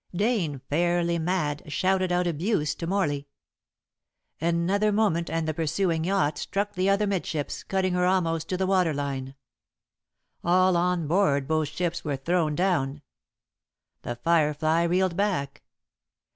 Dane, 0.15 0.61
fairly 0.67 1.19
mad, 1.19 1.61
shouted 1.71 2.11
out 2.11 2.25
abuse 2.25 2.73
to 2.73 2.87
Morley. 2.87 3.27
Another 4.39 4.91
moment 4.91 5.29
and 5.29 5.47
the 5.47 5.53
pursuing 5.53 6.05
yacht 6.05 6.39
struck 6.39 6.73
the 6.73 6.89
other 6.89 7.05
midships, 7.05 7.61
cutting 7.63 7.93
her 7.93 8.07
almost 8.07 8.49
to 8.49 8.57
the 8.57 8.65
waterline. 8.65 9.35
All 10.43 10.75
on 10.75 11.07
board 11.07 11.47
both 11.47 11.67
ships 11.67 12.03
were 12.03 12.17
thrown 12.17 12.55
down. 12.55 13.03
The 14.01 14.15
Firefly 14.15 14.81
reeled 14.85 15.15
back. 15.15 15.61